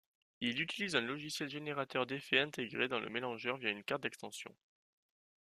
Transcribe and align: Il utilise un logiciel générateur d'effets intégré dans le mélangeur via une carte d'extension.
Il 0.39 0.59
utilise 0.59 0.95
un 0.95 1.01
logiciel 1.01 1.47
générateur 1.47 2.07
d'effets 2.07 2.39
intégré 2.39 2.87
dans 2.87 2.99
le 2.99 3.11
mélangeur 3.11 3.57
via 3.57 3.69
une 3.69 3.83
carte 3.83 4.01
d'extension. 4.01 4.51